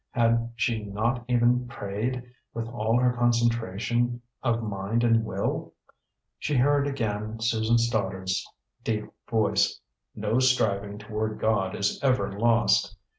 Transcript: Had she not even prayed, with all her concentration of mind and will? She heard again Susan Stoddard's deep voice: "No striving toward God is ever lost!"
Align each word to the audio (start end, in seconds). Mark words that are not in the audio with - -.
Had 0.09 0.53
she 0.55 0.83
not 0.83 1.23
even 1.27 1.67
prayed, 1.67 2.23
with 2.55 2.67
all 2.69 2.97
her 2.99 3.13
concentration 3.13 4.19
of 4.41 4.63
mind 4.63 5.03
and 5.03 5.23
will? 5.23 5.75
She 6.39 6.55
heard 6.55 6.87
again 6.87 7.39
Susan 7.39 7.77
Stoddard's 7.77 8.43
deep 8.83 9.05
voice: 9.29 9.79
"No 10.15 10.39
striving 10.39 10.97
toward 10.97 11.39
God 11.39 11.75
is 11.75 11.99
ever 12.03 12.31
lost!" 12.31 12.95